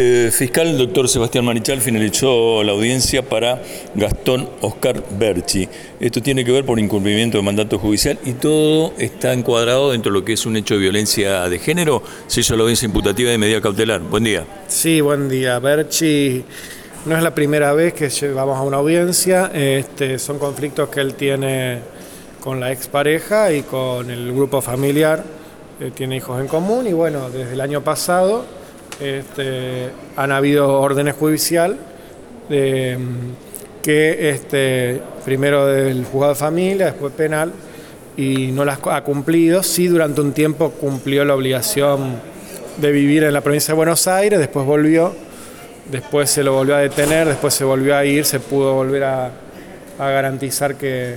[0.00, 3.60] Eh, fiscal doctor Sebastián Marichal finalizó la audiencia para
[3.96, 5.68] Gastón Oscar Berchi.
[5.98, 10.20] Esto tiene que ver por incumplimiento de mandato judicial y todo está encuadrado dentro de
[10.20, 12.04] lo que es un hecho de violencia de género.
[12.28, 14.00] Se hizo la audiencia imputativa de medida cautelar.
[14.02, 14.46] Buen día.
[14.68, 15.58] Sí, buen día.
[15.58, 16.44] Berchi
[17.04, 19.50] no es la primera vez que vamos a una audiencia.
[19.52, 21.80] Este, son conflictos que él tiene
[22.38, 25.24] con la expareja y con el grupo familiar.
[25.80, 28.57] Eh, tiene hijos en común y bueno, desde el año pasado
[29.00, 31.76] este, han habido órdenes judicial
[32.48, 37.52] que este, primero del juzgado de familia, después penal,
[38.16, 39.62] y no las ha cumplido.
[39.62, 42.16] Sí, durante un tiempo cumplió la obligación
[42.76, 45.14] de vivir en la provincia de Buenos Aires, después volvió,
[45.90, 49.30] después se lo volvió a detener, después se volvió a ir, se pudo volver a,
[49.98, 51.16] garantizar que,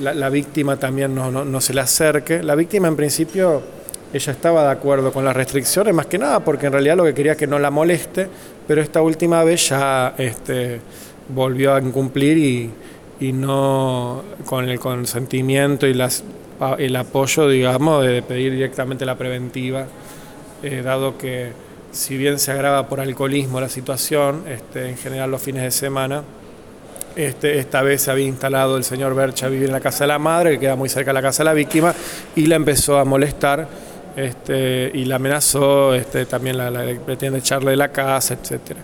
[0.00, 2.42] la, víctima también no se le acerque.
[2.42, 3.62] La víctima en principio
[4.14, 7.14] ella estaba de acuerdo con las restricciones, más que nada porque en realidad lo que
[7.14, 8.28] quería que no la moleste,
[8.66, 10.80] pero esta última vez ya este,
[11.28, 12.70] volvió a incumplir y,
[13.32, 15.98] no con el consentimiento y
[16.78, 19.86] el apoyo, digamos, de pedir directamente la preventiva,
[20.62, 21.52] eh, dado que
[21.90, 26.22] si bien se agrava por alcoholismo la situación, este, en general los fines de semana,
[27.16, 30.08] este, esta vez se había instalado el señor Bercha a vivir en la casa de
[30.08, 31.94] la madre, que queda muy cerca de la casa de la víctima,
[32.36, 33.66] y la empezó a molestar
[34.16, 36.70] este, y la amenazó, este, también la,
[37.04, 38.76] pretende echarle de la casa, etc.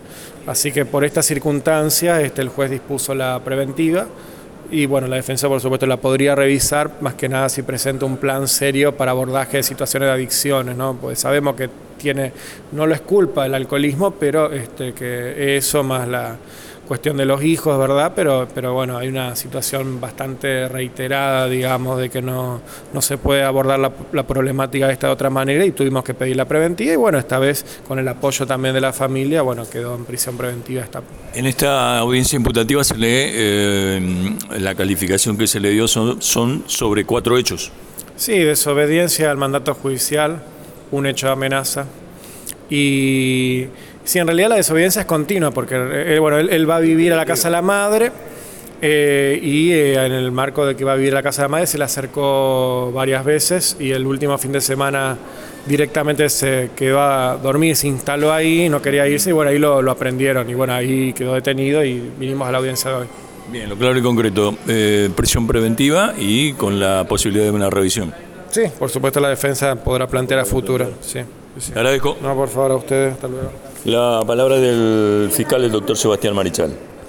[0.46, 4.06] Así que por estas circunstancias este, el juez dispuso la preventiva
[4.70, 8.16] y bueno, la defensa por supuesto la podría revisar, más que nada si presenta un
[8.16, 10.94] plan serio para abordaje de situaciones de adicciones, ¿no?
[10.94, 12.32] Pues sabemos que tiene,
[12.72, 16.36] no lo es culpa del alcoholismo, pero este, que eso más la
[16.90, 18.14] cuestión de los hijos, ¿verdad?
[18.16, 22.60] Pero, pero bueno, hay una situación bastante reiterada, digamos, de que no,
[22.92, 26.46] no se puede abordar la, problemática de esta otra manera y tuvimos que pedir la
[26.46, 30.04] preventiva y bueno, esta vez con el apoyo también de la familia, bueno, quedó en
[30.04, 30.82] prisión preventiva.
[30.82, 31.00] Esta...
[31.32, 36.64] En esta audiencia imputativa se lee, eh, la calificación que se le dio son, son
[36.66, 37.70] sobre cuatro hechos.
[38.16, 40.42] Sí, desobediencia al mandato judicial,
[40.90, 41.86] un hecho de amenaza
[42.68, 43.68] y
[44.10, 47.16] Sí, en realidad la desobediencia es continua, porque eh, bueno, él, va a vivir a
[47.16, 48.10] la casa de la madre
[48.82, 51.44] eh, y eh, en el marco de que va a vivir a la casa de
[51.44, 55.16] la madre se le acercó varias veces y el último fin de semana
[55.64, 59.80] directamente se quedó a dormir, se instaló ahí, no quería irse y bueno, ahí lo,
[59.80, 63.06] lo aprendieron y bueno, ahí quedó detenido y vinimos a la audiencia de hoy.
[63.52, 64.56] Bien, lo claro y concreto,
[65.14, 68.12] prisión preventiva y con la posibilidad de una revisión.
[68.50, 70.94] Sí, por supuesto la defensa podrá plantear a futuro.
[71.00, 71.20] Sí,
[71.60, 71.70] sí.
[71.76, 72.16] Agradezco.
[72.20, 73.12] No, por favor, a ustedes.
[73.12, 73.69] Hasta luego.
[73.84, 76.89] La palabra del fiscal, el doctor Sebastián Marichal.